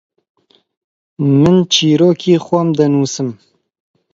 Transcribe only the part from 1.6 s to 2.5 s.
چیرۆکی